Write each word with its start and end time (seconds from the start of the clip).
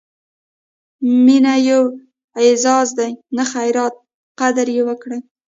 مینه 1.25 1.55
یو 1.69 1.83
اعزاز 2.41 2.89
دی، 2.97 3.11
نه 3.35 3.43
خیرات؛ 3.51 3.93
قدر 4.39 4.67
یې 4.75 4.81
وکړئ! 4.87 5.19